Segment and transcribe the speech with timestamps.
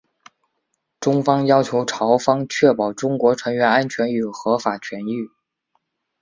[0.99, 5.29] 中方要求朝方确保中国船员安全与合法权益。